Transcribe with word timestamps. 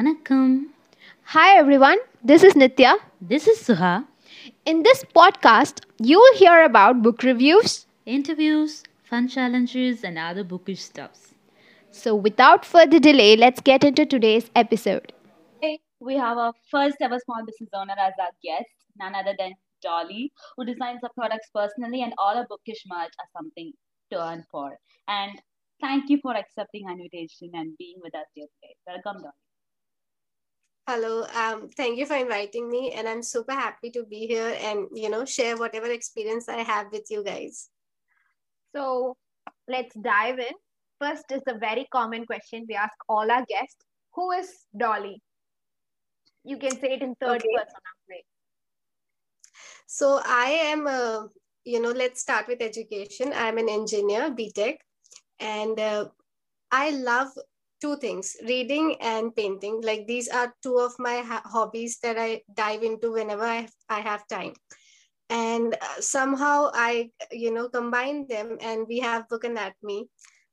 Vanakkam. 0.00 0.68
Hi 1.32 1.56
everyone, 1.58 1.98
this 2.24 2.42
is 2.42 2.54
Nitya. 2.54 2.92
This 3.20 3.46
is 3.46 3.58
Suha. 3.58 4.06
In 4.64 4.82
this 4.82 5.04
podcast, 5.16 5.82
you 5.98 6.18
will 6.18 6.36
hear 6.38 6.64
about 6.64 7.02
book 7.02 7.22
reviews. 7.22 7.86
Interviews, 8.06 8.82
fun 9.02 9.28
challenges, 9.28 10.02
and 10.02 10.16
other 10.18 10.42
bookish 10.42 10.80
stuffs. 10.84 11.34
So, 11.90 12.14
without 12.14 12.64
further 12.64 12.98
delay, 12.98 13.36
let's 13.36 13.60
get 13.60 13.84
into 13.84 14.06
today's 14.06 14.50
episode. 14.56 15.12
Today, 15.60 15.80
we 16.00 16.16
have 16.16 16.38
our 16.38 16.54
first 16.70 16.96
ever 17.02 17.18
small 17.18 17.44
business 17.44 17.68
owner 17.74 17.96
as 17.98 18.14
our 18.18 18.32
guest, 18.42 18.72
none 18.98 19.14
other 19.14 19.34
than 19.38 19.52
Dolly, 19.82 20.32
who 20.56 20.64
designs 20.64 21.00
her 21.02 21.10
products 21.14 21.50
personally, 21.54 22.02
and 22.02 22.14
all 22.16 22.36
her 22.36 22.46
bookish 22.48 22.84
merch 22.86 23.12
are 23.20 23.30
something 23.36 23.72
to 24.12 24.22
earn 24.30 24.44
for. 24.50 24.78
And 25.08 25.42
thank 25.82 26.08
you 26.08 26.18
for 26.22 26.34
accepting 26.34 26.86
our 26.86 26.92
invitation 26.92 27.50
and 27.52 27.76
being 27.76 27.98
with 28.02 28.14
us 28.14 28.26
here 28.34 28.46
today. 28.46 28.76
Welcome, 28.86 29.22
Dolly. 29.22 29.49
Hello, 30.92 31.24
um, 31.36 31.68
thank 31.76 31.98
you 31.98 32.04
for 32.04 32.16
inviting 32.16 32.68
me, 32.68 32.90
and 32.90 33.08
I'm 33.08 33.22
super 33.22 33.52
happy 33.52 33.90
to 33.92 34.02
be 34.02 34.26
here 34.26 34.56
and 34.60 34.88
you 34.92 35.08
know 35.08 35.24
share 35.24 35.56
whatever 35.56 35.86
experience 35.86 36.48
I 36.48 36.62
have 36.62 36.86
with 36.90 37.06
you 37.10 37.22
guys. 37.22 37.68
So, 38.74 39.16
let's 39.68 39.94
dive 39.94 40.40
in. 40.40 40.56
First 41.00 41.30
is 41.30 41.42
a 41.46 41.56
very 41.58 41.86
common 41.92 42.26
question 42.26 42.66
we 42.68 42.74
ask 42.74 42.96
all 43.08 43.30
our 43.30 43.44
guests 43.48 43.76
Who 44.16 44.32
is 44.32 44.50
Dolly? 44.76 45.22
You 46.42 46.58
can 46.58 46.72
say 46.72 46.94
it 46.94 47.02
in 47.02 47.14
third 47.14 47.36
Okay. 47.36 47.54
person. 47.56 47.78
Amrit. 47.92 48.26
So 49.86 50.20
I 50.26 50.46
am, 50.72 50.88
uh, 50.88 51.28
you 51.64 51.80
know, 51.80 51.92
let's 51.92 52.20
start 52.20 52.48
with 52.48 52.60
education. 52.60 53.32
I'm 53.32 53.58
an 53.58 53.68
engineer, 53.68 54.32
BTech, 54.32 54.78
and 55.38 55.78
uh, 55.78 56.08
I 56.72 56.90
love 56.90 57.28
two 57.80 57.96
things: 57.96 58.36
reading 58.46 58.96
and 59.00 59.34
painting. 59.34 59.80
Like 59.82 60.06
these 60.06 60.28
are 60.28 60.54
two 60.62 60.78
of 60.78 60.94
my 60.98 61.18
ha- 61.18 61.42
hobbies 61.44 61.98
that 62.02 62.18
I 62.18 62.42
dive 62.54 62.82
into 62.82 63.12
whenever 63.12 63.44
I 63.44 63.68
I 63.88 64.00
have 64.00 64.26
time. 64.28 64.54
And 65.30 65.74
uh, 65.74 66.00
somehow 66.00 66.70
I, 66.74 67.10
you 67.30 67.52
know, 67.52 67.68
combine 67.68 68.26
them, 68.26 68.58
and 68.60 68.86
we 68.88 68.98
have 69.00 69.28
book 69.28 69.44
anatomy. 69.44 70.08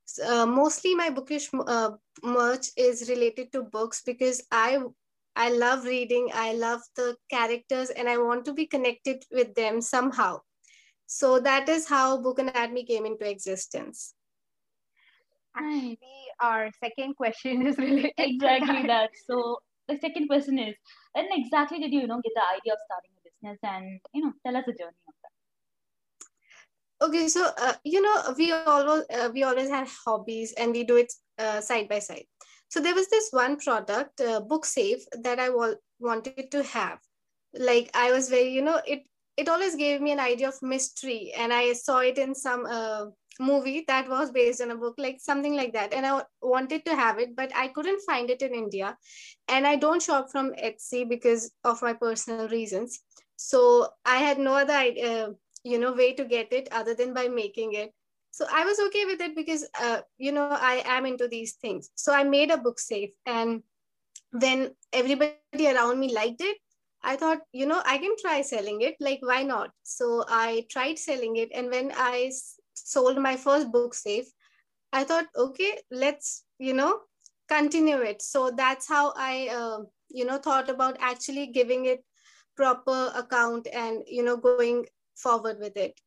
So, 0.05 0.43
uh, 0.43 0.45
mostly 0.45 0.95
my 0.95 1.09
bookish 1.09 1.49
uh, 1.53 1.91
merch 2.23 2.69
is 2.77 3.09
related 3.09 3.51
to 3.53 3.63
books 3.63 4.01
because 4.05 4.43
I 4.51 4.79
I 5.35 5.49
love 5.49 5.85
reading. 5.85 6.29
I 6.33 6.53
love 6.53 6.81
the 6.95 7.15
characters 7.29 7.89
and 7.91 8.09
I 8.09 8.17
want 8.17 8.45
to 8.45 8.53
be 8.53 8.65
connected 8.65 9.23
with 9.31 9.53
them 9.53 9.81
somehow. 9.81 10.41
So 11.05 11.39
that 11.39 11.69
is 11.69 11.87
how 11.87 12.21
Book 12.21 12.39
Anatomy 12.39 12.83
came 12.83 13.05
into 13.05 13.29
existence. 13.29 14.13
Actually, 15.57 16.23
our 16.41 16.69
second 16.83 17.15
question 17.15 17.65
is 17.67 17.77
related 17.77 18.13
to 18.17 18.23
Exactly 18.23 18.81
that. 18.83 18.87
that. 18.87 19.09
So 19.25 19.59
the 19.87 19.97
second 19.97 20.27
question 20.27 20.59
is, 20.59 20.75
when 21.13 21.27
exactly 21.31 21.79
did 21.79 21.91
you, 21.93 22.01
you 22.01 22.07
know, 22.07 22.21
get 22.21 22.33
the 22.35 22.47
idea 22.57 22.73
of 22.73 22.79
starting 22.85 23.11
a 23.17 23.21
business, 23.25 23.59
and 23.63 23.99
you 24.13 24.23
know, 24.25 24.33
tell 24.45 24.55
us 24.57 24.65
the 24.65 24.73
journey 24.73 25.01
of 25.07 25.13
that. 25.23 25.31
Okay, 27.01 27.27
so 27.27 27.49
uh, 27.57 27.73
you 27.83 28.01
know 28.01 28.33
we 28.37 28.51
always 28.51 29.03
uh, 29.13 29.29
we 29.33 29.43
always 29.43 29.69
have 29.69 29.89
hobbies 30.05 30.53
and 30.57 30.63
we 30.65 30.83
do 30.83 30.97
it 30.97 31.13
uh, 31.37 31.61
side 31.61 31.87
by 31.87 31.99
side. 31.99 32.25
So 32.69 32.79
there 32.81 32.95
was 32.95 33.07
this 33.09 33.29
one 33.31 33.57
product, 33.57 34.19
uh, 34.19 34.39
Book 34.41 34.65
Safe, 34.65 35.03
that 35.21 35.39
I 35.39 35.49
wa- 35.49 35.75
wanted 35.99 36.51
to 36.51 36.63
have. 36.63 36.99
Like 37.53 37.89
I 37.93 38.11
was 38.11 38.29
very, 38.29 38.49
you 38.49 38.61
know, 38.61 38.81
it 38.85 39.03
it 39.37 39.47
always 39.47 39.75
gave 39.75 40.01
me 40.01 40.11
an 40.11 40.19
idea 40.19 40.49
of 40.49 40.61
mystery, 40.61 41.31
and 41.37 41.53
I 41.53 41.73
saw 41.73 41.99
it 41.99 42.17
in 42.17 42.35
some 42.35 42.65
uh, 42.65 43.05
movie 43.39 43.83
that 43.87 44.09
was 44.09 44.31
based 44.31 44.61
on 44.61 44.71
a 44.71 44.75
book, 44.75 44.95
like 44.97 45.19
something 45.21 45.55
like 45.55 45.73
that, 45.73 45.93
and 45.93 46.05
I 46.05 46.21
wanted 46.41 46.85
to 46.85 46.95
have 46.95 47.19
it, 47.19 47.35
but 47.35 47.51
I 47.55 47.67
couldn't 47.69 48.01
find 48.05 48.29
it 48.29 48.41
in 48.41 48.53
India, 48.53 48.97
and 49.47 49.67
I 49.67 49.75
don't 49.75 50.01
shop 50.01 50.29
from 50.31 50.53
Etsy 50.53 51.07
because 51.07 51.51
of 51.63 51.81
my 51.81 51.93
personal 51.93 52.47
reasons. 52.49 52.99
So 53.35 53.89
I 54.03 54.17
had 54.17 54.39
no 54.39 54.53
other 54.53 54.73
idea 54.73 55.35
you 55.63 55.77
know 55.79 55.93
way 55.93 56.13
to 56.13 56.25
get 56.25 56.53
it 56.53 56.67
other 56.71 56.93
than 56.93 57.13
by 57.13 57.27
making 57.27 57.73
it. 57.73 57.93
So 58.31 58.45
i 58.53 58.63
was 58.65 58.79
okay 58.87 59.05
with 59.05 59.21
it 59.21 59.35
because 59.35 59.67
uh, 59.81 60.01
you 60.17 60.31
know 60.31 60.47
i 60.49 60.83
am 60.85 61.05
into 61.05 61.27
these 61.27 61.53
things. 61.53 61.89
So 61.95 62.13
i 62.13 62.23
made 62.23 62.51
a 62.51 62.57
book 62.57 62.79
safe 62.79 63.11
and 63.25 63.63
when 64.31 64.71
everybody 64.93 65.67
around 65.67 65.99
me 65.99 66.13
liked 66.13 66.41
it 66.41 66.57
i 67.07 67.15
thought 67.15 67.39
you 67.53 67.65
know 67.65 67.81
i 67.85 67.97
can 67.97 68.15
try 68.21 68.41
selling 68.41 68.81
it. 68.81 68.95
Like 68.99 69.19
why 69.21 69.43
not? 69.43 69.71
So 69.83 70.25
i 70.29 70.65
tried 70.69 70.99
selling 70.99 71.37
it. 71.37 71.49
And 71.53 71.69
when 71.71 71.91
i 71.95 72.31
sold 72.73 73.17
my 73.25 73.35
first 73.37 73.71
book 73.71 73.93
safe 73.93 74.27
i 74.93 75.03
thought 75.03 75.25
okay 75.35 75.71
let's 75.91 76.45
you 76.59 76.73
know 76.73 76.99
continue 77.49 77.97
it. 77.97 78.21
So 78.21 78.51
that's 78.51 78.87
how 78.87 79.13
i 79.17 79.47
uh, 79.59 79.79
you 80.09 80.25
know 80.25 80.37
thought 80.37 80.69
about 80.69 80.97
actually 80.99 81.47
giving 81.47 81.85
it 81.85 82.03
proper 82.55 83.11
account 83.15 83.67
and 83.73 84.03
you 84.07 84.23
know 84.23 84.37
going 84.37 84.85
forward 85.15 85.59
with 85.59 85.77
it. 85.77 85.99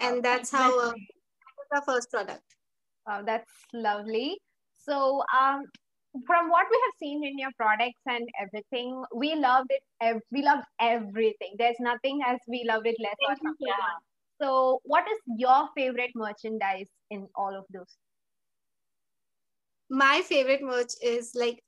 And 0.00 0.22
that's 0.24 0.50
how 0.50 0.78
uh, 0.80 0.90
that 0.92 1.54
was 1.58 1.68
our 1.74 1.82
first 1.82 2.10
product. 2.10 2.42
Wow, 3.06 3.22
that's 3.24 3.52
lovely. 3.72 4.38
So, 4.78 5.22
um, 5.38 5.64
from 6.26 6.48
what 6.50 6.66
we 6.70 6.80
have 6.86 6.94
seen 6.98 7.24
in 7.24 7.38
your 7.38 7.50
products 7.56 8.00
and 8.06 8.28
everything, 8.40 9.04
we 9.14 9.34
loved 9.34 9.70
it. 9.70 9.82
Ev- 10.00 10.22
we 10.30 10.42
loved 10.42 10.64
everything. 10.80 11.54
There's 11.58 11.80
nothing 11.80 12.20
as 12.26 12.38
we 12.48 12.64
loved 12.68 12.86
it 12.86 12.96
less 13.00 13.16
or 13.28 13.36
something. 13.36 13.66
Yeah. 13.66 13.96
So, 14.40 14.80
what 14.84 15.04
is 15.08 15.18
your 15.36 15.68
favorite 15.76 16.12
merchandise 16.14 16.88
in 17.10 17.28
all 17.34 17.56
of 17.56 17.64
those? 17.72 17.96
my 19.90 20.22
favorite 20.22 20.62
merch 20.62 20.92
is 21.02 21.32
like 21.34 21.62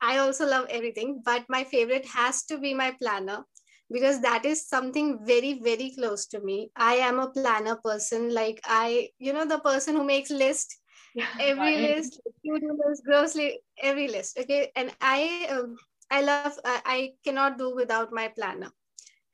i 0.00 0.18
also 0.18 0.46
love 0.46 0.66
everything 0.70 1.20
but 1.24 1.44
my 1.48 1.64
favorite 1.64 2.06
has 2.06 2.44
to 2.44 2.58
be 2.58 2.72
my 2.74 2.90
planner 3.00 3.44
because 3.92 4.20
that 4.20 4.44
is 4.44 4.66
something 4.66 5.18
very 5.26 5.60
very 5.60 5.90
close 5.90 6.26
to 6.26 6.40
me 6.40 6.70
i 6.76 6.94
am 6.94 7.18
a 7.18 7.30
planner 7.30 7.76
person 7.84 8.32
like 8.32 8.60
i 8.64 9.08
you 9.18 9.32
know 9.32 9.44
the 9.44 9.58
person 9.60 9.94
who 9.94 10.04
makes 10.04 10.30
list 10.30 10.76
every 11.40 11.76
list 11.78 12.20
list 12.44 13.04
grocery 13.04 13.60
every 13.82 14.08
list 14.08 14.38
okay? 14.38 14.70
And 14.76 14.90
i 15.00 15.46
um, 15.50 15.76
i 16.10 16.20
love 16.20 16.58
I, 16.64 16.80
I 16.84 17.12
cannot 17.24 17.58
do 17.58 17.74
without 17.74 18.12
my 18.12 18.28
planner. 18.28 18.70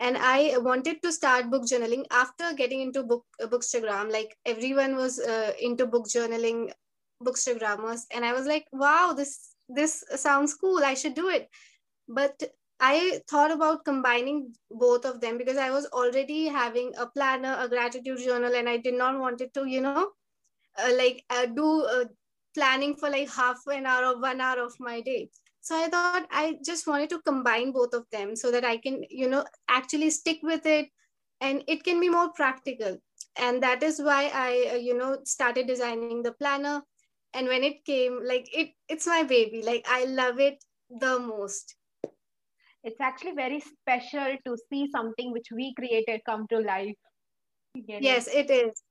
And 0.01 0.17
i 0.19 0.57
wanted 0.59 1.03
to 1.03 1.13
start 1.13 1.51
book 1.51 1.65
journaling 1.65 2.05
after 2.11 2.53
getting 2.55 2.81
into 2.81 3.03
book 3.03 3.25
uh, 3.43 3.47
bookstagram. 3.47 4.13
Like 4.13 4.37
everyone 4.47 4.97
was 4.97 5.19
uh, 5.21 5.53
into 5.61 5.87
book 5.87 6.07
journaling 6.07 6.73
bookstagrammers 7.23 8.01
and 8.11 8.25
i 8.25 8.33
was 8.33 8.47
like 8.47 8.67
wow 8.73 9.13
this 9.17 9.55
this 9.69 10.05
sounds 10.17 10.55
cool. 10.55 10.85
I 10.85 10.95
should 10.95 11.15
do 11.15 11.29
it. 11.29 11.49
But 12.09 12.43
i 12.81 13.21
thought 13.31 13.53
about 13.53 13.85
combining 13.85 14.53
both 14.71 15.05
of 15.05 15.21
them 15.21 15.39
because 15.39 15.57
i 15.57 15.71
was 15.71 15.87
already 15.93 16.47
having 16.49 16.93
a 16.99 17.07
planner 17.07 17.57
a 17.61 17.69
gratitude 17.69 18.19
journal 18.19 18.55
and 18.57 18.69
i 18.69 18.77
did 18.77 18.95
not 18.95 19.19
want 19.21 19.41
it 19.41 19.55
to 19.55 19.69
you 19.69 19.81
know 19.81 20.01
uh, 20.01 20.07
like 20.79 21.25
uh, 21.31 21.47
do 21.47 21.83
uh, 21.85 22.05
planning 22.55 22.95
for 22.95 23.11
like 23.11 23.31
half 23.31 23.59
an 23.67 23.87
hour 23.87 24.07
or 24.07 24.21
one 24.21 24.41
hour 24.41 24.61
of 24.61 24.75
my 24.81 25.01
day. 25.01 25.31
So 25.61 25.77
i 25.77 25.89
thought 25.89 26.27
i 26.31 26.57
just 26.65 26.87
wanted 26.87 27.11
to 27.11 27.21
combine 27.23 27.73
both 27.73 27.95
of 27.95 28.05
them 28.11 28.35
so 28.37 28.51
that 28.51 28.65
i 28.65 28.77
can 28.77 29.03
you 29.11 29.29
know 29.29 29.45
actually 29.69 30.11
stick 30.11 30.39
with 30.43 30.67
it 30.67 30.89
and 31.41 31.63
it 31.69 31.85
can 31.85 32.01
be 32.01 32.09
more 32.09 32.31
practical. 32.33 32.99
And 33.37 33.63
that 33.63 33.83
is 33.83 34.01
why 34.01 34.31
i 34.35 34.71
uh, 34.73 34.77
you 34.77 34.97
know 34.97 35.19
started 35.25 35.67
designing 35.67 36.23
the 36.23 36.33
planner. 36.33 36.83
And 37.35 37.47
when 37.49 37.63
it 37.65 37.85
came 37.85 38.21
like 38.25 38.49
it 38.53 38.71
it's 38.89 39.07
my 39.07 39.23
baby. 39.23 39.63
Like 39.63 39.87
i 39.89 40.05
love 40.05 40.41
it 40.41 40.65
the 40.91 41.19
most. 41.19 41.77
It's 42.85 43.01
actually 43.01 43.33
very 43.33 43.61
special 43.61 44.37
to 44.47 44.57
see 44.69 44.89
something 44.91 45.33
which 45.33 45.49
we 45.55 45.73
created 45.75 46.23
come 46.27 46.47
to 46.49 46.59
life. 46.59 46.97
Yes 47.99 48.29
it 48.29 48.51
is 48.51 48.82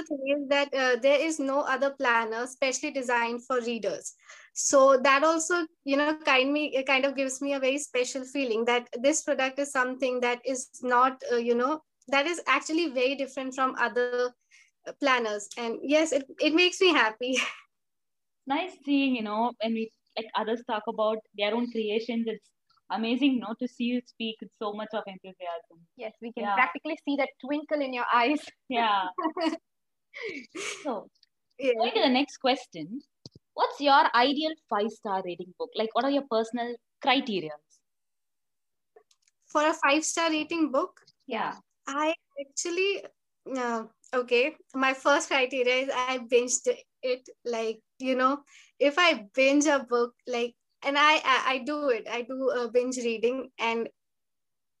is 0.00 0.48
that 0.48 0.72
uh, 0.74 0.96
there 1.00 1.20
is 1.20 1.38
no 1.38 1.60
other 1.60 1.90
planner 1.98 2.46
specially 2.46 2.90
designed 2.90 3.44
for 3.44 3.60
readers 3.60 4.14
so 4.54 4.96
that 4.96 5.24
also 5.24 5.66
you 5.84 5.96
know 5.96 6.14
kind 6.24 6.52
me 6.52 6.82
kind 6.84 7.04
of 7.04 7.16
gives 7.16 7.40
me 7.40 7.54
a 7.54 7.60
very 7.60 7.78
special 7.78 8.24
feeling 8.24 8.64
that 8.64 8.88
this 9.02 9.22
product 9.22 9.58
is 9.58 9.70
something 9.72 10.20
that 10.20 10.40
is 10.44 10.68
not 10.82 11.22
uh, 11.32 11.36
you 11.36 11.54
know 11.54 11.80
that 12.08 12.26
is 12.26 12.40
actually 12.46 12.88
very 12.88 13.14
different 13.14 13.54
from 13.54 13.74
other 13.78 14.32
uh, 14.86 14.92
planners 15.00 15.48
and 15.58 15.78
yes 15.82 16.12
it, 16.12 16.24
it 16.40 16.54
makes 16.54 16.80
me 16.80 16.88
happy 16.92 17.36
nice 18.48 18.72
seeing, 18.84 19.14
you 19.14 19.22
know, 19.22 19.52
when 19.62 19.74
we 19.74 19.90
like 20.16 20.26
others 20.34 20.62
talk 20.66 20.82
about 20.88 21.18
their 21.36 21.54
own 21.54 21.70
creations. 21.70 22.24
It's 22.26 22.50
amazing, 22.90 23.34
you 23.34 23.40
know, 23.40 23.54
to 23.60 23.68
see 23.68 23.84
you 23.84 24.00
speak 24.04 24.36
with 24.40 24.50
so 24.58 24.72
much 24.72 24.88
of 24.94 25.02
enthusiasm. 25.06 25.78
Yes, 25.96 26.12
we 26.20 26.32
can 26.32 26.44
Yeah. 26.44 26.54
practically 26.54 26.98
see 27.04 27.16
that 27.16 27.28
twinkle 27.44 27.80
in 27.80 27.92
your 27.92 28.06
eyes. 28.12 28.40
Yeah. 28.68 29.08
So 30.84 31.08
yeah. 31.58 31.72
going 31.78 31.94
to 31.94 32.00
the 32.00 32.08
next 32.08 32.38
question, 32.38 33.00
what's 33.54 33.80
your 33.80 34.04
ideal 34.14 34.52
five 34.70 34.90
star 34.90 35.22
rating 35.24 35.54
book? 35.58 35.70
Like, 35.76 35.94
what 35.94 36.04
are 36.04 36.10
your 36.10 36.24
personal 36.30 36.74
criteria? 37.02 37.52
for 39.48 39.66
a 39.66 39.74
five 39.74 40.04
star 40.04 40.30
rating 40.30 40.70
book 40.70 41.00
Yeah. 41.26 41.54
I 41.86 42.14
actually, 42.38 43.02
uh, 43.56 43.84
okay. 44.12 44.56
My 44.74 44.92
first 44.92 45.28
criteria 45.28 45.76
is 45.84 45.90
I 45.90 46.18
binged 46.18 46.68
it. 47.02 47.28
Like, 47.46 47.80
you 47.98 48.14
know, 48.14 48.40
if 48.78 48.98
I 48.98 49.26
binge 49.34 49.64
a 49.64 49.78
book, 49.88 50.12
like 50.26 50.54
and 50.82 50.96
I, 50.98 51.14
I 51.24 51.42
i 51.46 51.58
do 51.66 51.88
it 51.88 52.06
i 52.08 52.22
do 52.22 52.50
a 52.50 52.70
binge 52.70 52.98
reading 52.98 53.50
and 53.58 53.88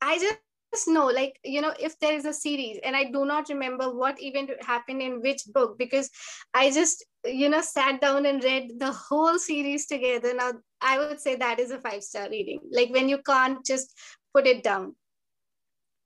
i 0.00 0.16
just 0.18 0.38
know 0.86 1.06
like 1.06 1.38
you 1.44 1.60
know 1.60 1.72
if 1.80 1.98
there 1.98 2.12
is 2.12 2.24
a 2.24 2.32
series 2.32 2.78
and 2.84 2.94
i 2.94 3.04
do 3.04 3.24
not 3.24 3.48
remember 3.48 3.94
what 3.94 4.20
event 4.22 4.50
happened 4.60 5.00
in 5.02 5.20
which 5.20 5.42
book 5.52 5.78
because 5.78 6.10
i 6.54 6.70
just 6.70 7.04
you 7.24 7.48
know 7.48 7.60
sat 7.60 8.00
down 8.00 8.26
and 8.26 8.44
read 8.44 8.72
the 8.78 8.92
whole 8.92 9.38
series 9.38 9.86
together. 9.86 10.34
Now 10.34 10.52
i 10.80 10.98
would 10.98 11.20
say 11.20 11.36
that 11.36 11.58
is 11.58 11.70
a 11.70 11.80
five 11.80 12.02
star 12.02 12.28
reading 12.30 12.60
like 12.70 12.90
when 12.90 13.08
you 13.08 13.18
can't 13.26 13.64
just 13.64 13.92
put 14.34 14.46
it 14.46 14.62
down. 14.62 14.94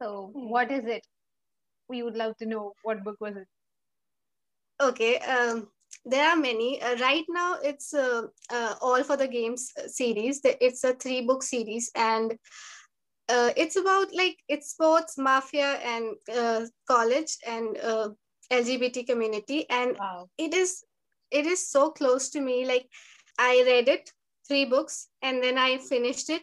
So 0.01 0.31
what 0.33 0.71
is 0.73 0.85
it? 0.87 1.07
We 1.89 2.03
would 2.03 2.17
love 2.17 2.37
to 2.39 2.47
know 2.47 2.73
what 2.83 3.05
book 3.05 3.17
was 3.21 3.37
it. 3.37 3.49
Okay 4.81 5.19
um 5.19 5.69
there 6.05 6.29
are 6.29 6.37
many. 6.37 6.81
Uh, 6.83 6.97
right 6.97 7.25
now 7.29 7.59
it's 7.63 7.95
uh, 7.95 8.23
uh, 8.51 8.75
all 8.81 9.03
for 9.05 9.17
the 9.17 9.29
games 9.29 9.73
series. 9.87 10.41
It's 10.45 10.83
a 10.85 10.95
three 10.95 11.21
book 11.27 11.43
series 11.43 11.91
and 11.95 12.37
uh, 13.29 13.51
it's 13.57 13.77
about 13.77 14.09
like 14.15 14.37
it's 14.49 14.71
sports 14.71 15.17
mafia 15.19 15.79
and 15.85 16.17
uh, 16.35 16.67
college 16.87 17.37
and 17.47 17.79
uh, 17.79 18.09
lgbt 18.51 19.07
community. 19.07 19.69
And 19.71 19.97
wow. 19.99 20.29
it 20.39 20.55
is 20.55 20.85
it 21.31 21.47
is 21.47 21.69
so 21.69 21.91
close 21.91 22.31
to 22.31 22.41
me. 22.41 22.67
Like 22.67 22.89
i 23.39 23.63
read 23.67 23.89
it 23.89 24.13
three 24.47 24.65
books 24.67 25.09
and 25.23 25.43
then 25.43 25.57
i 25.59 25.79
finished 25.79 26.31
it. 26.31 26.43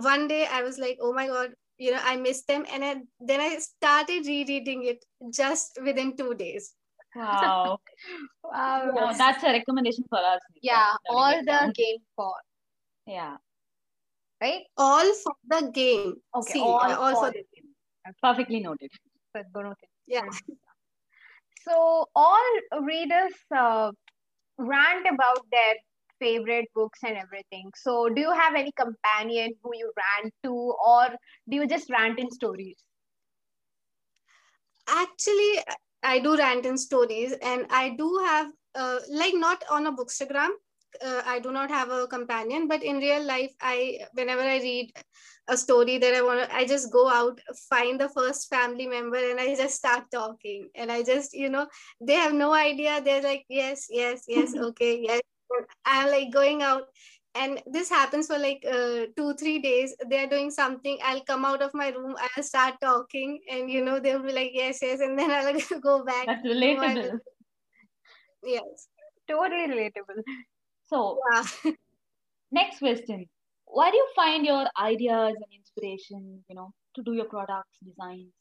One 0.00 0.28
day 0.28 0.46
i 0.50 0.62
was 0.62 0.78
like 0.78 0.98
oh 1.00 1.12
my 1.12 1.26
god 1.28 1.50
you 1.78 1.92
know 1.92 2.00
i 2.02 2.16
missed 2.16 2.46
them. 2.48 2.64
And 2.72 2.84
I, 2.84 2.96
then 3.20 3.40
i 3.40 3.56
started 3.58 4.26
rereading 4.26 4.84
it 4.84 5.04
just 5.32 5.78
within 5.82 6.16
two 6.16 6.34
days. 6.34 6.74
Wow. 7.14 7.78
Wow. 8.44 9.12
That's 9.16 9.42
a 9.42 9.52
recommendation 9.52 10.04
for 10.08 10.18
us. 10.18 10.40
Yeah 10.62 10.92
all 11.10 11.42
the 11.44 11.72
game 11.74 11.98
for. 12.16 12.32
Yeah 13.06 13.36
right? 14.40 14.62
All 14.76 15.12
for 15.22 15.34
the 15.48 15.70
game. 15.72 16.14
Okay, 16.34 16.52
See, 16.52 16.60
all, 16.60 16.80
all 16.80 17.14
for, 17.14 17.26
for 17.26 17.30
the 17.32 17.44
game. 17.54 18.14
Perfectly 18.22 18.60
noted. 18.60 18.90
Yeah. 20.06 20.24
So 21.62 22.06
all 22.14 22.46
readers 22.82 23.32
uh, 23.54 23.92
rant 24.58 25.06
about 25.12 25.44
their 25.50 25.74
favorite 26.18 26.66
books 26.74 27.00
and 27.06 27.16
everything. 27.16 27.70
So 27.76 28.08
do 28.08 28.20
you 28.20 28.32
have 28.32 28.54
any 28.54 28.72
companion 28.72 29.52
who 29.62 29.70
you 29.74 29.92
rant 29.96 30.34
to, 30.44 30.52
or 30.52 31.08
do 31.48 31.56
you 31.56 31.66
just 31.66 31.90
rant 31.90 32.18
in 32.18 32.30
stories? 32.30 32.76
Actually, 34.88 35.62
I 36.02 36.18
do 36.20 36.36
rant 36.36 36.64
in 36.64 36.78
stories, 36.78 37.34
and 37.42 37.66
I 37.70 37.90
do 37.90 38.22
have 38.24 38.50
uh, 38.74 38.98
like 39.10 39.34
not 39.34 39.62
on 39.70 39.86
a 39.86 39.92
bookstagram 39.92 40.48
uh, 41.04 41.22
I 41.26 41.38
do 41.38 41.52
not 41.52 41.70
have 41.70 41.90
a 41.90 42.06
companion, 42.06 42.68
but 42.68 42.82
in 42.82 42.98
real 42.98 43.24
life, 43.24 43.52
I 43.60 44.00
whenever 44.12 44.42
I 44.42 44.58
read 44.58 44.92
a 45.48 45.56
story 45.56 45.98
that 45.98 46.14
I 46.14 46.22
want, 46.22 46.52
I 46.52 46.66
just 46.66 46.92
go 46.92 47.08
out, 47.08 47.40
find 47.68 48.00
the 48.00 48.08
first 48.08 48.48
family 48.48 48.86
member, 48.86 49.16
and 49.16 49.40
I 49.40 49.54
just 49.54 49.76
start 49.76 50.04
talking. 50.12 50.68
And 50.74 50.92
I 50.92 51.02
just, 51.02 51.32
you 51.32 51.48
know, 51.48 51.66
they 52.00 52.14
have 52.14 52.34
no 52.34 52.52
idea. 52.52 53.00
They're 53.00 53.22
like, 53.22 53.44
yes, 53.48 53.86
yes, 53.90 54.24
yes, 54.28 54.54
okay, 54.68 55.00
yes. 55.02 55.20
I'm 55.84 56.10
like 56.10 56.30
going 56.32 56.62
out, 56.62 56.84
and 57.34 57.62
this 57.66 57.88
happens 57.88 58.26
for 58.26 58.38
like 58.38 58.62
uh, 58.70 59.06
two, 59.16 59.34
three 59.34 59.58
days. 59.60 59.94
They're 60.10 60.28
doing 60.28 60.50
something. 60.50 60.98
I'll 61.02 61.22
come 61.22 61.44
out 61.44 61.62
of 61.62 61.72
my 61.72 61.88
room. 61.88 62.14
I'll 62.36 62.42
start 62.42 62.74
talking, 62.82 63.40
and 63.50 63.70
you 63.70 63.84
know, 63.84 63.98
they'll 63.98 64.22
be 64.22 64.32
like, 64.32 64.50
yes, 64.52 64.80
yes, 64.82 65.00
and 65.00 65.18
then 65.18 65.30
I'll 65.38 65.80
go 65.80 66.04
back. 66.04 66.26
That's 66.26 66.46
relatable. 66.46 67.18
Yes. 68.42 68.88
Totally 69.28 69.66
relatable. 69.68 70.22
So, 70.88 71.18
yeah. 71.32 71.72
next 72.52 72.78
question. 72.78 73.26
Where 73.66 73.90
do 73.90 73.96
you 73.96 74.08
find 74.16 74.46
your 74.46 74.66
ideas 74.80 75.34
and 75.36 75.52
inspiration, 75.52 76.44
you 76.48 76.54
know, 76.54 76.72
to 76.96 77.02
do 77.02 77.12
your 77.12 77.26
products, 77.26 77.78
designs? 77.84 78.32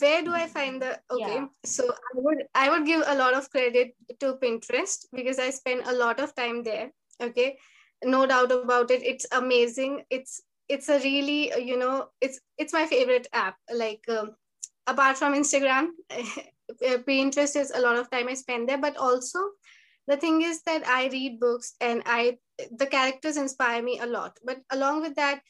Where 0.00 0.22
do 0.22 0.34
I 0.34 0.46
find 0.46 0.82
the 0.82 1.00
okay? 1.10 1.34
Yeah. 1.34 1.46
So 1.64 1.84
I 1.88 2.12
would 2.14 2.44
I 2.54 2.70
would 2.70 2.84
give 2.84 3.02
a 3.06 3.14
lot 3.14 3.34
of 3.34 3.50
credit 3.50 3.94
to 4.20 4.34
Pinterest 4.34 5.06
because 5.14 5.38
I 5.38 5.50
spend 5.50 5.82
a 5.86 5.94
lot 5.94 6.20
of 6.20 6.34
time 6.34 6.62
there. 6.62 6.90
Okay, 7.22 7.56
no 8.04 8.26
doubt 8.26 8.52
about 8.52 8.90
it. 8.90 9.02
It's 9.02 9.26
amazing. 9.32 10.04
It's 10.10 10.42
it's 10.68 10.90
a 10.90 10.98
really 11.00 11.52
you 11.62 11.78
know 11.78 12.08
it's 12.20 12.40
it's 12.58 12.74
my 12.74 12.84
favorite 12.86 13.28
app. 13.32 13.56
Like 13.72 14.04
um, 14.08 14.36
apart 14.86 15.16
from 15.16 15.34
Instagram, 15.34 15.88
Pinterest 16.82 17.56
is 17.56 17.72
a 17.74 17.80
lot 17.80 17.96
of 17.96 18.10
time 18.10 18.28
I 18.28 18.34
spend 18.34 18.68
there, 18.68 18.78
but 18.78 18.98
also 18.98 19.40
the 20.08 20.16
thing 20.16 20.42
is 20.42 20.62
that 20.62 20.86
i 20.88 21.08
read 21.08 21.40
books 21.40 21.74
and 21.80 22.02
i 22.06 22.38
the 22.78 22.86
characters 22.86 23.36
inspire 23.36 23.82
me 23.82 24.00
a 24.00 24.06
lot. 24.06 24.36
But 24.44 24.58
along 24.70 25.02
with 25.02 25.14
that 25.16 25.42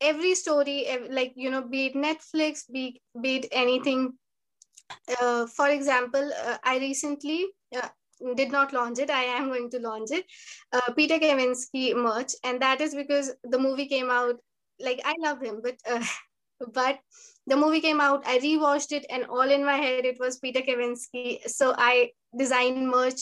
every 0.00 0.34
story 0.34 0.86
like 1.10 1.32
you 1.36 1.50
know 1.50 1.62
be 1.62 1.86
it 1.86 1.94
netflix 1.94 2.64
be, 2.72 3.02
be 3.22 3.36
it 3.36 3.46
anything 3.52 4.14
uh, 5.20 5.46
for 5.46 5.68
example 5.68 6.30
uh, 6.46 6.56
i 6.64 6.78
recently 6.78 7.46
uh, 7.76 7.88
did 8.34 8.50
not 8.50 8.72
launch 8.72 8.98
it. 8.98 9.10
I 9.10 9.22
am 9.24 9.46
going 9.48 9.70
to 9.70 9.78
launch 9.78 10.10
it. 10.10 10.24
Uh, 10.72 10.92
peter 10.94 11.18
kavinsky 11.18 11.94
merch. 11.94 12.32
And 12.44 12.60
that 12.62 12.80
is 12.80 12.94
because 12.94 13.32
the 13.44 13.58
movie 13.60 13.86
came 13.86 14.10
out 14.10 14.36
like 14.80 15.00
i 15.04 15.14
love 15.20 15.40
him 15.40 15.60
but 15.62 15.76
uh, 15.88 16.04
but 16.72 16.98
the 17.48 17.56
movie 17.56 17.80
came 17.80 18.00
out 18.00 18.26
i 18.26 18.38
rewatched 18.38 18.92
it 18.92 19.06
and 19.10 19.24
all 19.26 19.50
in 19.56 19.64
my 19.64 19.76
head 19.76 20.04
it 20.04 20.18
was 20.20 20.38
peter 20.38 20.60
kavinsky 20.60 21.40
so 21.46 21.74
i 21.78 22.10
designed 22.38 22.88
merch 22.88 23.20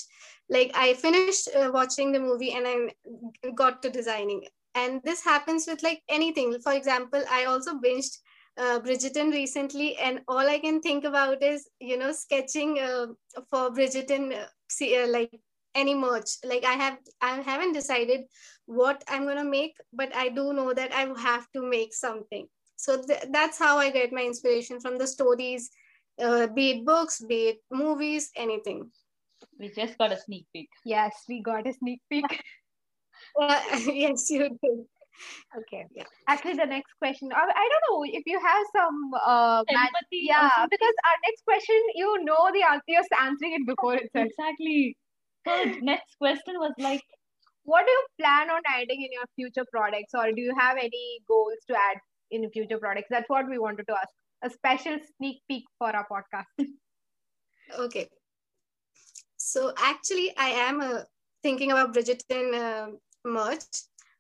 like 0.49 0.71
i 0.75 0.93
finished 0.95 1.49
uh, 1.57 1.71
watching 1.73 2.13
the 2.13 2.21
movie 2.21 2.53
and 2.53 2.67
i 2.67 3.51
got 3.55 3.83
to 3.83 3.91
designing 3.91 4.43
and 4.75 5.01
this 5.05 5.25
happens 5.25 5.67
with 5.67 5.83
like 5.83 6.03
anything 6.09 6.59
for 6.61 6.73
example 6.73 7.23
i 7.31 7.45
also 7.45 7.75
binged 7.75 8.19
uh, 8.59 8.81
Bridgerton 8.81 9.33
recently, 9.33 9.97
and 9.97 10.21
all 10.29 10.39
I 10.39 10.59
can 10.59 10.81
think 10.81 11.05
about 11.05 11.43
is 11.43 11.69
you 11.81 11.99
know 11.99 12.13
sketching 12.13 12.79
uh, 12.79 13.09
for 13.51 13.71
Bridgerton, 13.71 14.33
uh, 14.33 14.47
see, 14.69 14.97
uh, 14.97 15.07
like 15.09 15.31
any 15.75 15.95
merch. 15.95 16.31
Like 16.45 16.65
I 16.65 16.73
have, 16.73 16.99
I 17.21 17.43
haven't 17.43 17.73
decided 17.73 18.23
what 18.65 19.05
I'm 19.09 19.27
gonna 19.27 19.45
make, 19.45 19.77
but 19.93 20.15
I 20.17 20.31
do 20.31 20.53
know 20.53 20.73
that 20.73 20.93
I 20.93 21.07
have 21.21 21.47
to 21.53 21.63
make 21.63 21.95
something. 21.95 22.49
So 22.77 23.03
th- 23.03 23.25
that's 23.31 23.59
how 23.59 23.79
I 23.79 23.91
get 23.91 24.13
my 24.13 24.23
inspiration 24.23 24.81
from 24.81 24.99
the 24.99 25.07
stories, 25.07 25.71
uh, 26.23 26.47
be 26.49 26.71
it 26.71 26.87
books, 26.87 27.21
be 27.21 27.49
it 27.49 27.59
movies, 27.71 28.31
anything. 28.37 28.91
We 29.59 29.71
just 29.71 29.99
got 29.99 30.13
a 30.13 30.19
sneak 30.19 30.47
peek. 30.53 30.69
Yes, 30.85 31.25
we 31.29 31.43
got 31.43 31.67
a 31.67 31.73
sneak 31.73 32.01
peek. 32.11 32.25
uh, 33.41 33.61
yes, 33.87 34.31
you 34.31 34.49
did. 34.49 34.85
Okay. 35.57 35.87
Yeah. 35.95 36.05
Actually, 36.29 36.55
the 36.55 36.67
next 36.67 36.93
question. 36.99 37.31
I, 37.33 37.41
I 37.41 37.69
don't 37.71 37.85
know 37.89 38.05
if 38.05 38.23
you 38.27 38.39
have 38.39 38.67
some 38.75 39.11
uh, 39.15 39.65
empathy. 39.69 40.29
Yeah, 40.29 40.51
because 40.71 40.95
our 41.09 41.19
next 41.25 41.45
question, 41.45 41.77
you 41.95 42.25
know 42.25 42.51
the 42.53 42.63
answer. 42.63 42.85
You're 42.89 43.03
answering 43.23 43.53
it 43.55 43.67
before 43.67 43.95
itself. 43.95 44.27
Exactly. 44.27 44.97
So 45.47 45.65
next 45.81 46.17
question 46.19 46.59
was 46.59 46.73
like, 46.79 47.03
what 47.65 47.87
do 47.87 47.93
you 47.93 48.07
plan 48.19 48.51
on 48.51 48.61
adding 48.69 49.03
in 49.03 49.13
your 49.13 49.25
future 49.37 49.67
products, 49.73 50.13
or 50.15 50.33
do 50.33 50.41
you 50.41 50.55
have 50.59 50.77
any 50.77 51.21
goals 51.27 51.59
to 51.69 51.75
add 51.75 51.99
in 52.31 52.51
future 52.51 52.79
products? 52.79 53.09
That's 53.11 53.29
what 53.29 53.49
we 53.49 53.59
wanted 53.59 53.87
to 53.89 53.95
ask. 53.95 54.09
A 54.43 54.51
special 54.51 54.99
sneak 55.17 55.43
peek 55.49 55.65
for 55.79 55.95
our 55.95 56.07
podcast. 56.11 56.69
Okay. 57.79 58.09
So 59.37 59.73
actually, 59.79 60.33
I 60.37 60.49
am 60.49 60.81
uh, 60.81 61.01
thinking 61.43 61.73
about 61.73 61.95
Bridgerton 61.95 62.55
uh, 62.55 62.91
merch, 63.25 63.65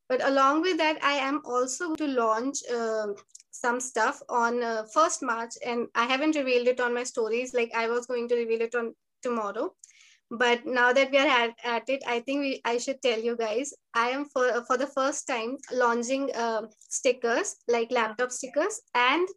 but 0.08 0.25
along 0.25 0.62
with 0.62 0.78
that, 0.78 1.02
I 1.02 1.14
am 1.14 1.42
also 1.44 1.94
to 1.94 2.06
launch 2.06 2.58
uh, 2.72 3.08
some 3.50 3.80
stuff 3.80 4.22
on 4.28 4.62
uh, 4.62 4.84
first 4.92 5.22
March, 5.22 5.54
and 5.64 5.88
I 5.94 6.04
haven't 6.06 6.36
revealed 6.36 6.68
it 6.68 6.80
on 6.80 6.94
my 6.94 7.04
stories. 7.04 7.54
Like 7.54 7.72
I 7.75 7.88
was 7.88 8.06
going 8.06 8.28
to 8.28 8.36
reveal 8.36 8.60
it 8.60 8.75
on 8.75 8.94
tomorrow, 9.22 9.75
but 10.30 10.66
now 10.66 10.92
that 10.92 11.11
we 11.11 11.18
are 11.18 11.26
at, 11.26 11.54
at 11.64 11.88
it, 11.88 12.02
I 12.06 12.21
think 12.21 12.40
we 12.40 12.61
I 12.64 12.78
should 12.78 13.00
tell 13.02 13.18
you 13.18 13.37
guys. 13.37 13.73
I 13.95 14.09
am 14.11 14.25
for 14.26 14.64
for 14.66 14.76
the 14.76 14.87
first 14.87 15.26
time 15.26 15.59
launching 15.73 16.30
uh, 16.35 16.62
stickers 16.88 17.56
like 17.68 17.90
laptop 17.90 18.33
stickers 18.33 18.80
and 18.95 19.28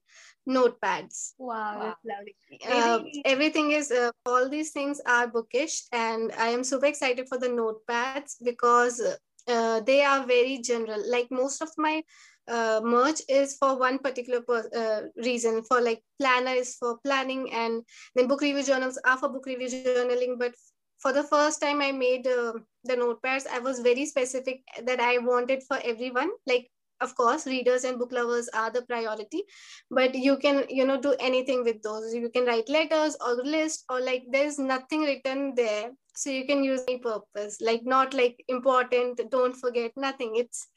notepads. 0.47 1.33
Wow, 1.37 1.79
wow. 1.79 1.95
lovely. 2.03 2.35
Uh, 2.67 2.99
everything 3.25 3.71
is, 3.71 3.91
uh, 3.91 4.11
all 4.25 4.49
these 4.49 4.71
things 4.71 5.01
are 5.05 5.27
bookish, 5.27 5.83
and 5.91 6.31
I 6.37 6.47
am 6.47 6.63
super 6.63 6.87
excited 6.87 7.27
for 7.29 7.37
the 7.37 7.47
notepads 7.49 8.35
because 8.43 9.01
uh, 9.47 9.79
they 9.81 10.01
are 10.03 10.25
very 10.25 10.59
general. 10.59 11.01
Like 11.09 11.27
most 11.31 11.61
of 11.61 11.69
my 11.77 12.03
uh, 12.47 12.81
merch 12.83 13.21
is 13.29 13.55
for 13.57 13.77
one 13.77 13.99
particular 13.99 14.41
per, 14.41 14.67
uh, 14.75 15.21
reason. 15.23 15.61
For 15.63 15.81
like 15.81 16.01
planner 16.19 16.53
is 16.53 16.75
for 16.75 16.97
planning, 17.03 17.51
and 17.53 17.83
then 18.15 18.27
book 18.27 18.41
review 18.41 18.63
journals 18.63 18.99
are 19.05 19.17
for 19.17 19.29
book 19.29 19.45
review 19.45 19.69
journaling. 19.69 20.39
But 20.39 20.55
for 20.99 21.13
the 21.13 21.23
first 21.23 21.61
time, 21.61 21.81
I 21.81 21.91
made 21.91 22.27
uh, 22.27 22.53
the 22.83 22.95
notepads. 22.95 23.47
I 23.47 23.59
was 23.59 23.79
very 23.79 24.05
specific 24.05 24.61
that 24.85 24.99
I 24.99 25.17
wanted 25.19 25.63
for 25.63 25.79
everyone. 25.83 26.31
Like 26.47 26.69
of 27.01 27.15
course 27.15 27.45
readers 27.47 27.83
and 27.85 27.97
book 27.97 28.11
lovers 28.11 28.49
are 28.53 28.69
the 28.71 28.81
priority 28.83 29.43
but 29.89 30.13
you 30.15 30.37
can 30.37 30.65
you 30.69 30.85
know 30.85 30.99
do 30.99 31.15
anything 31.19 31.63
with 31.63 31.81
those 31.81 32.13
you 32.13 32.29
can 32.29 32.45
write 32.45 32.67
letters 32.69 33.15
or 33.25 33.35
list 33.35 33.85
or 33.89 34.01
like 34.01 34.23
there's 34.31 34.59
nothing 34.59 35.01
written 35.01 35.53
there 35.55 35.91
so 36.15 36.29
you 36.29 36.45
can 36.45 36.63
use 36.63 36.81
any 36.87 36.97
purpose 36.99 37.57
like 37.61 37.85
not 37.85 38.13
like 38.13 38.43
important 38.49 39.21
don't 39.31 39.55
forget 39.55 39.91
nothing 39.95 40.35
it's 40.35 40.67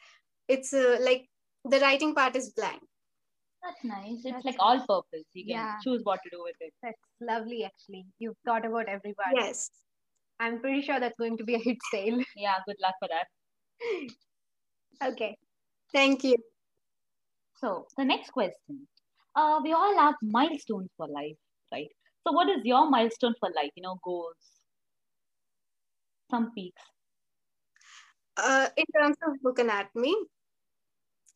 it's 0.48 0.72
uh, 0.72 0.96
like 1.00 1.28
the 1.64 1.80
writing 1.80 2.14
part 2.14 2.36
is 2.36 2.50
blank 2.50 2.80
That's 3.64 3.84
nice. 3.88 4.22
It's 4.24 4.32
That's 4.32 4.44
like 4.46 4.56
all 4.66 4.78
purpose. 4.86 5.26
You 5.38 5.42
can 5.48 5.58
Yeah. 5.58 5.74
choose 5.84 6.00
what 6.08 6.22
to 6.24 6.30
do 6.30 6.38
with 6.46 6.56
it. 6.66 6.72
That's 6.86 7.04
lovely, 7.28 7.58
actually. 7.66 8.00
You've 8.24 8.40
thought 8.48 8.64
about 8.70 8.88
everybody. 8.94 9.36
yes 9.40 9.60
I'm 10.38 10.60
pretty 10.60 10.82
sure 10.82 11.00
that's 11.00 11.16
going 11.18 11.38
to 11.38 11.44
be 11.44 11.54
a 11.54 11.58
hit 11.58 11.78
sale. 11.90 12.22
Yeah, 12.36 12.56
good 12.66 12.76
luck 12.80 12.96
for 12.98 13.08
that. 13.08 13.28
Okay. 15.02 15.36
thank 15.92 16.24
you 16.24 16.36
So 17.54 17.86
the 17.96 18.04
next 18.04 18.30
question. 18.32 18.88
Uh, 19.34 19.60
we 19.62 19.72
all 19.72 19.96
have 19.98 20.16
milestones 20.20 20.90
for 20.98 21.08
life, 21.08 21.38
right? 21.72 21.88
So 22.26 22.32
what 22.32 22.48
is 22.50 22.62
your 22.64 22.90
milestone 22.90 23.34
for 23.40 23.48
life? 23.56 23.70
You 23.74 23.82
know, 23.84 23.98
goals, 24.04 24.60
some 26.30 26.50
peaks. 26.52 26.82
uh, 28.36 28.68
in 28.76 28.84
terms 28.94 29.16
of 29.26 29.40
book 29.42 29.58
anatomy, 29.58 30.14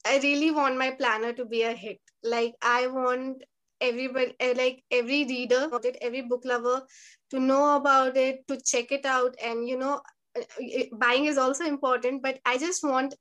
I 0.07 0.17
really 0.21 0.51
want 0.51 0.79
my 0.79 0.93
planner 0.93 1.35
to 1.35 1.45
be 1.45 1.61
a 1.63 1.75
hit. 1.75 2.01
Like 2.23 2.55
I 2.63 2.87
want 2.87 3.43
everybody, 3.81 4.35
eh, 4.41 4.55
like 4.57 4.83
every 4.91 5.25
reader 5.25 5.69
of 5.73 5.85
it, 5.85 5.97
every 6.01 6.23
book 6.23 6.43
lover, 6.45 6.83
to 7.31 7.41
know 7.41 7.77
about 7.77 8.17
it, 8.17 8.47
to 8.49 8.61
check 8.61 8.93
it 8.93 9.05
out, 9.05 9.35
and 9.43 9.69
you 9.69 9.77
know, 9.77 10.01
eh, 10.37 10.45
eh, 10.61 10.87
buying 10.93 11.27
is 11.27 11.39
also 11.39 11.65
important. 11.65 12.23
But 12.23 12.41
I 12.45 12.59
just 12.59 12.85
want 12.85 13.15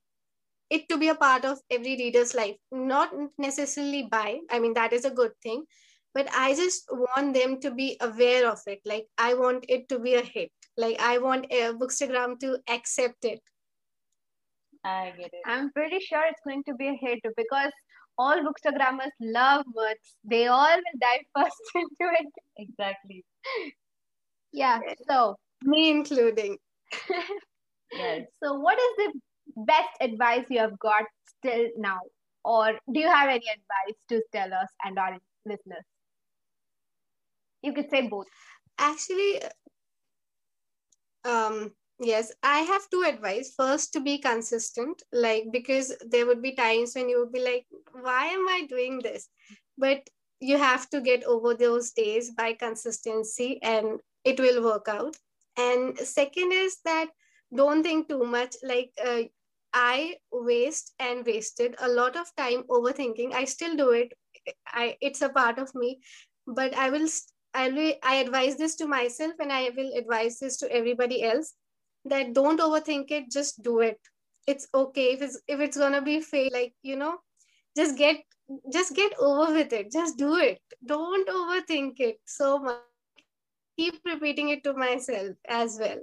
it 0.70 0.90
to 0.90 0.98
be 0.98 1.10
a 1.10 1.16
part 1.16 1.46
of 1.46 1.60
every 1.70 1.96
reader's 1.96 2.34
life, 2.34 2.56
not 2.72 3.12
necessarily 3.38 4.08
buy. 4.12 4.40
I 4.50 4.60
mean, 4.60 4.74
that 4.74 4.94
is 4.94 5.06
a 5.06 5.12
good 5.12 5.32
thing, 5.44 5.64
but 6.14 6.28
I 6.34 6.56
just 6.56 6.90
want 6.92 7.34
them 7.34 7.60
to 7.62 7.72
be 7.72 7.98
aware 8.02 8.50
of 8.50 8.62
it. 8.68 8.80
Like 8.86 9.08
I 9.18 9.34
want 9.34 9.66
it 9.70 9.88
to 9.90 10.00
be 10.00 10.16
a 10.16 10.22
hit. 10.22 10.52
Like 10.78 11.00
I 11.00 11.18
want 11.20 11.46
uh, 11.52 11.74
Bookstagram 11.74 12.40
to 12.40 12.58
accept 12.70 13.26
it. 13.26 13.42
I 14.84 15.14
get 15.18 15.34
it. 15.34 15.42
I'm 15.46 15.72
pretty 15.72 16.00
sure 16.00 16.24
it's 16.28 16.42
going 16.46 16.64
to 16.66 16.76
be 16.76 16.88
a 16.88 16.94
hit 16.94 17.20
because 17.36 17.72
all 18.18 18.42
bookstagrammers 18.42 19.12
love 19.20 19.66
words. 19.76 20.16
They 20.24 20.48
all 20.48 20.76
will 20.76 21.00
dive 21.02 21.26
first 21.36 21.62
into 21.76 22.14
it. 22.20 22.28
Exactly. 22.58 23.26
Yeah. 24.52 24.80
So, 25.08 25.36
Me 25.64 25.90
including. 25.92 26.58
Yes. 27.92 28.28
so 28.44 28.54
what 28.60 28.78
is 28.78 28.96
the 28.98 29.22
best 29.66 29.90
advice 30.02 30.46
you 30.50 30.60
have 30.60 30.78
got 30.80 31.04
still 31.26 31.68
now? 31.78 32.00
Or 32.44 32.74
do 32.92 33.00
you 33.00 33.08
have 33.08 33.30
any 33.30 33.46
advice 33.50 33.98
to 34.10 34.22
tell 34.32 34.54
us 34.54 34.70
and 34.84 34.98
our 35.00 35.18
listeners? 35.46 35.86
You 37.62 37.74
could 37.74 37.90
say 37.90 38.08
both. 38.08 38.28
Actually, 38.78 39.42
um, 41.26 41.74
yes, 42.00 42.32
I 42.44 42.60
have 42.60 42.90
two 42.90 43.04
advice. 43.04 43.54
First, 43.56 43.94
to 43.94 44.00
be 44.00 44.18
consistent, 44.18 45.04
like 45.12 45.46
because 45.52 45.94
there 46.08 46.26
would 46.26 46.42
be 46.42 46.54
times 46.54 46.96
when 46.96 47.10
you 47.10 47.20
would 47.20 47.32
be 47.32 47.42
like, 47.42 47.66
why 47.92 48.28
am 48.28 48.48
I 48.48 48.66
doing 48.70 49.00
this? 49.00 49.30
But 49.78 50.10
you 50.40 50.58
have 50.58 50.90
to 50.90 51.02
get 51.02 51.24
over 51.24 51.54
those 51.54 51.92
days 51.92 52.32
by 52.32 52.54
consistency 52.54 53.60
and 53.64 54.00
it 54.24 54.40
will 54.40 54.64
work 54.64 54.88
out. 54.88 55.16
And 55.58 55.98
second 55.98 56.52
is 56.52 56.78
that 56.86 57.08
don't 57.56 57.84
think 57.84 58.10
too 58.10 58.26
much. 58.26 58.56
Like 58.64 58.92
uh, 59.04 59.24
I 59.74 60.18
waste 60.32 60.94
and 61.00 61.26
wasted 61.26 61.76
a 61.80 61.88
lot 61.88 62.16
of 62.16 62.28
time 62.36 62.64
overthinking. 62.70 63.34
I 63.34 63.46
still 63.46 63.76
do 63.76 63.92
it. 63.92 64.14
I 64.68 64.98
it's 65.02 65.22
a 65.22 65.30
part 65.30 65.58
of 65.60 65.74
me, 65.74 66.02
but 66.46 66.74
I 66.76 66.90
will 66.90 67.08
I 67.54 67.70
will 67.70 67.94
I 68.04 68.16
advise 68.16 68.58
this 68.58 68.76
to 68.78 68.88
myself 68.88 69.34
and 69.40 69.52
I 69.52 69.72
will 69.76 69.94
advise 69.98 70.40
this 70.40 70.58
to 70.58 70.72
everybody 70.72 71.24
else 71.24 71.54
that 72.06 72.34
don't 72.34 72.60
overthink 72.60 73.12
it, 73.12 73.32
just 73.32 73.62
do 73.62 73.80
it. 73.82 74.00
It's 74.48 74.68
okay 74.74 75.14
if 75.14 75.22
it's 75.22 75.42
if 75.48 75.60
it's 75.60 75.78
gonna 75.78 76.02
be 76.02 76.22
fail, 76.22 76.50
like 76.54 76.74
you 76.84 76.96
know, 76.96 77.18
just 77.76 77.98
get 77.98 78.18
just 78.72 78.96
get 78.96 79.14
over 79.20 79.54
with 79.54 79.74
it. 79.74 79.92
Just 79.92 80.18
do 80.18 80.36
it. 80.38 80.60
Don't 80.86 81.28
overthink 81.28 82.00
it 82.00 82.20
so 82.26 82.60
much. 82.60 82.78
Keep 83.78 84.00
repeating 84.06 84.50
it 84.50 84.64
to 84.64 84.74
myself 84.74 85.36
as 85.50 85.78
well. 85.80 86.00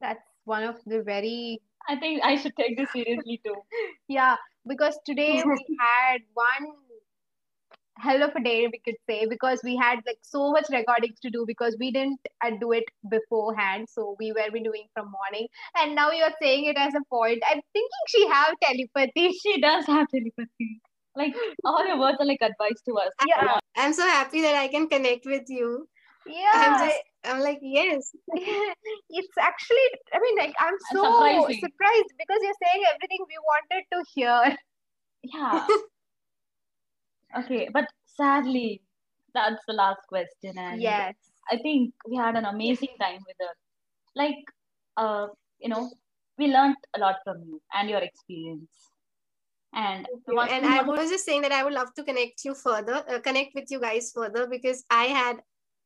That's 0.00 0.22
one 0.44 0.62
of 0.62 0.78
the 0.86 1.02
very, 1.02 1.60
I 1.88 1.96
think 1.96 2.22
I 2.24 2.36
should 2.36 2.54
take 2.56 2.76
this 2.76 2.92
seriously 2.92 3.40
too. 3.44 3.56
yeah, 4.08 4.36
because 4.66 4.98
today 5.04 5.42
we 5.44 5.76
had 5.80 6.20
one 6.34 6.74
hell 7.98 8.22
of 8.22 8.30
a 8.36 8.42
day, 8.42 8.68
we 8.72 8.80
could 8.84 8.96
say, 9.08 9.26
because 9.26 9.60
we 9.64 9.76
had 9.76 10.00
like 10.06 10.18
so 10.22 10.50
much 10.52 10.66
recordings 10.70 11.18
to 11.20 11.30
do 11.30 11.44
because 11.46 11.76
we 11.78 11.90
didn't 11.90 12.20
uh, 12.44 12.50
do 12.60 12.72
it 12.72 12.84
beforehand. 13.10 13.88
So 13.88 14.16
we 14.18 14.32
were 14.32 14.50
be 14.52 14.60
doing 14.60 14.86
from 14.94 15.10
morning. 15.10 15.48
And 15.76 15.94
now 15.94 16.10
you're 16.10 16.34
saying 16.40 16.66
it 16.66 16.76
as 16.76 16.94
a 16.94 17.02
point. 17.10 17.42
I'm 17.48 17.60
thinking 17.72 18.04
she 18.08 18.28
have 18.28 18.54
telepathy. 18.62 19.32
She 19.42 19.60
does 19.60 19.86
have 19.86 20.08
telepathy. 20.08 20.80
Like 21.16 21.34
all 21.64 21.86
your 21.86 21.98
words 21.98 22.18
are 22.20 22.26
like 22.26 22.42
advice 22.42 22.80
to 22.86 22.94
us. 22.94 23.12
Yeah. 23.26 23.58
I'm 23.76 23.92
so 23.92 24.02
happy 24.02 24.42
that 24.42 24.54
I 24.54 24.68
can 24.68 24.88
connect 24.88 25.26
with 25.26 25.44
you. 25.48 25.88
Yeah. 26.26 26.52
I'm 26.54 26.88
just 26.88 26.98
I'm 27.24 27.40
like, 27.40 27.58
yes. 27.62 28.12
it's 29.10 29.38
actually 29.40 29.86
i 30.12 30.18
mean 30.20 30.36
like 30.36 30.54
i'm 30.60 30.74
so 30.92 31.02
surprised 31.02 32.12
because 32.18 32.38
you're 32.42 32.60
saying 32.62 32.84
everything 32.94 33.24
we 33.26 33.38
wanted 33.50 33.84
to 33.92 34.04
hear 34.14 34.56
Yeah. 35.22 35.66
Okay, 37.36 37.68
but 37.72 37.86
sadly, 38.06 38.82
that's 39.34 39.62
the 39.66 39.74
last 39.74 40.00
question, 40.08 40.56
and 40.56 40.80
yes 40.80 41.14
I 41.50 41.56
think 41.56 41.94
we 42.08 42.16
had 42.16 42.36
an 42.36 42.44
amazing 42.44 42.94
time 43.00 43.20
with 43.26 43.36
her. 43.40 43.54
Like, 44.14 44.36
uh, 44.96 45.28
you 45.58 45.68
know, 45.68 45.90
we 46.38 46.48
learned 46.48 46.76
a 46.94 46.98
lot 46.98 47.16
from 47.24 47.42
you 47.42 47.60
and 47.74 47.88
your 47.88 48.00
experience. 48.00 48.70
And 49.74 50.06
one 50.26 50.48
and 50.48 50.64
I 50.64 50.82
was 50.82 51.10
just 51.10 51.24
saying 51.24 51.42
that 51.42 51.52
I 51.52 51.62
would 51.62 51.74
love 51.74 51.92
to 51.94 52.04
connect 52.04 52.44
you 52.44 52.54
further, 52.54 53.04
uh, 53.08 53.18
connect 53.20 53.54
with 53.54 53.70
you 53.70 53.80
guys 53.80 54.12
further 54.14 54.46
because 54.46 54.84
I 54.90 55.04
had, 55.04 55.36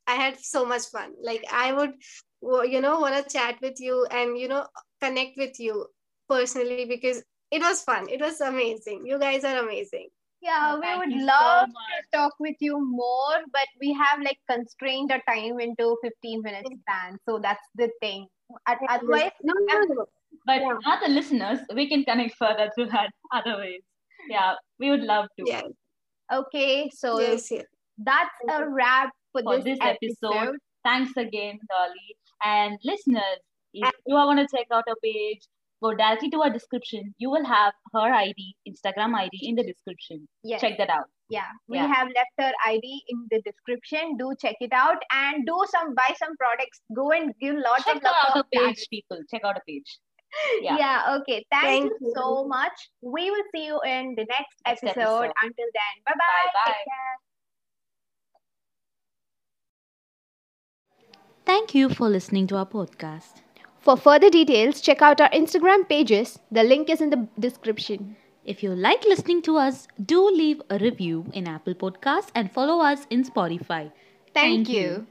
I 0.07 0.15
had 0.15 0.39
so 0.39 0.65
much 0.65 0.87
fun. 0.87 1.13
Like 1.23 1.45
I 1.53 1.73
would, 1.73 1.95
you 2.43 2.81
know, 2.81 3.01
want 3.01 3.17
to 3.17 3.33
chat 3.33 3.57
with 3.61 3.81
you 3.81 4.07
and 4.11 4.39
you 4.39 4.49
know 4.49 4.67
connect 5.01 5.37
with 5.37 5.59
you 5.59 5.87
personally 6.29 6.85
because 6.85 7.23
it 7.51 7.61
was 7.61 7.83
fun. 7.83 8.09
It 8.09 8.21
was 8.21 8.41
amazing. 8.41 9.05
You 9.05 9.19
guys 9.19 9.45
are 9.45 9.59
amazing. 9.59 10.09
Yeah 10.43 10.75
we 10.77 10.83
thank 10.83 10.99
would 11.01 11.13
you 11.13 11.21
so 11.21 11.27
love 11.27 11.69
to 11.69 12.19
talk 12.19 12.33
with 12.41 12.57
you 12.61 12.79
more 12.85 13.37
but 13.53 13.69
we 13.81 13.93
have 13.93 14.21
like 14.21 14.39
constrained 14.51 15.13
our 15.13 15.23
time 15.29 15.61
into 15.61 15.97
15 16.03 16.43
minutes 16.43 16.71
span 16.81 17.17
so 17.29 17.39
that's 17.43 17.69
the 17.77 17.89
thing 18.01 18.27
otherwise 18.69 19.31
no, 19.43 19.55
no, 19.61 19.79
no. 19.95 20.07
but 20.47 20.61
Yeah. 20.61 20.77
not 20.85 21.01
the 21.03 21.09
listeners, 21.09 21.61
we 21.75 21.89
can 21.89 22.05
connect 22.05 22.35
further 22.37 22.71
through 22.75 22.87
that 22.87 23.11
other 23.33 23.57
ways. 23.59 23.83
Yeah, 24.29 24.55
we 24.79 24.91
would 24.91 25.03
love 25.03 25.27
to. 25.39 25.45
Yeah. 25.47 25.63
okay 26.33 26.91
so 26.95 27.21
Yes. 27.21 27.51
Yes. 27.51 27.65
that's 27.99 28.31
a 28.51 28.69
wrap 28.69 29.11
for, 29.33 29.43
For 29.43 29.57
this, 29.57 29.65
this 29.65 29.79
episode. 29.81 30.35
episode. 30.35 30.57
Thanks 30.85 31.17
again, 31.17 31.59
Dolly. 31.71 32.17
And 32.45 32.79
listeners, 32.85 33.41
if 33.73 33.91
you 34.07 34.15
want 34.15 34.39
to 34.41 34.47
check 34.57 34.67
out 34.73 34.85
our 34.89 34.97
page, 35.03 35.41
go 35.83 35.95
directly 35.95 36.31
to 36.31 36.41
her 36.43 36.51
description. 36.51 37.15
You 37.19 37.31
will 37.31 37.45
have 37.45 37.75
her 37.95 38.12
ID, 38.19 38.55
Instagram 38.69 39.15
ID 39.15 39.41
in 39.49 39.57
the 39.57 39.65
description. 39.65 40.29
yes 40.43 40.61
Check 40.61 40.79
that 40.79 40.91
out. 40.91 41.09
Yeah, 41.29 41.51
we 41.69 41.79
Yeah. 41.79 41.87
have 41.97 42.09
left 42.17 42.33
her 42.39 42.53
ID 42.71 43.03
in 43.09 43.27
the 43.31 43.41
description. 43.43 44.17
Do 44.23 44.35
check 44.41 44.57
it 44.61 44.73
out 44.73 45.03
and 45.12 45.47
do 45.47 45.59
some 45.75 45.95
buy 45.95 46.15
some 46.23 46.37
products. 46.37 46.81
Go 46.95 47.11
and 47.19 47.35
give 47.41 47.57
lots 47.67 47.85
Check 47.85 47.97
of 47.97 48.03
love 48.05 48.15
out 48.23 48.33
to 48.33 48.39
her 48.39 48.45
page, 48.53 48.62
Planet. 48.62 48.89
people. 48.91 49.21
Check 49.35 49.45
out 49.45 49.57
her 49.57 49.62
page. 49.69 49.99
Yeah. 50.62 50.77
Yeah. 50.79 51.17
okay. 51.21 51.45
Thank, 51.51 51.67
Thank 51.67 51.85
you, 51.91 51.97
you. 52.09 52.12
so 52.17 52.45
much. 52.49 52.73
We 53.03 53.31
will 53.31 53.45
see 53.55 53.67
you 53.67 53.81
in 53.95 54.15
the 54.15 54.25
next, 54.31 54.57
Next 54.67 54.83
episode. 54.85 55.01
episode. 55.01 55.33
Until 55.43 55.67
then, 55.79 55.93
bye 56.07 56.15
bye. 56.23 56.49
Bye-bye. 56.55 57.19
Thank 61.45 61.75
you 61.75 61.89
for 61.91 62.09
listening 62.09 62.47
to 62.49 62.57
our 62.57 62.67
podcast. 62.67 63.42
For 63.83 63.97
further 63.97 64.31
details, 64.31 64.81
check 64.81 65.03
out 65.03 65.21
our 65.21 65.29
Instagram 65.31 65.89
pages. 65.89 66.39
The 66.53 66.62
link 66.62 66.89
is 66.89 67.01
in 67.01 67.11
the 67.11 67.27
description. 67.39 68.17
If 68.45 68.62
you 68.62 68.75
like 68.77 69.05
listening 69.05 69.43
to 69.43 69.57
us, 69.57 69.89
do 70.05 70.25
leave 70.31 70.62
a 70.71 70.79
review 70.79 71.27
in 71.33 71.49
Apple 71.49 71.75
Podcasts 71.75 72.31
and 72.33 72.51
follow 72.51 72.81
us 72.81 73.07
in 73.11 73.25
Spotify. 73.25 73.91
Thank, 74.35 74.67
Thank 74.67 74.69
you. 74.69 74.81
you. 74.81 75.07